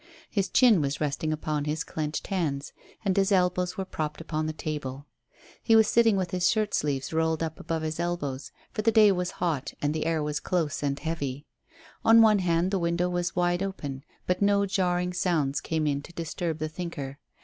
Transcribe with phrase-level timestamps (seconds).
[0.31, 2.73] His chin was resting upon his clenched hands,
[3.05, 5.05] and his elbows were propped upon the table.
[5.61, 9.11] He was sitting with his shirt sleeves rolled up above his elbows, for the day
[9.11, 11.45] was hot and the air was close and heavy.
[12.03, 16.13] On one hand the window was wide open, but no jarring sounds came in to
[16.13, 17.19] disturb the thinker.